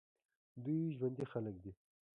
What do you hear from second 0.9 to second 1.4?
ژوندي